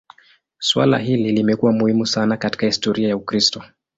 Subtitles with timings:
[0.59, 3.63] Suala hili limekuwa muhimu sana katika historia ya Ukristo.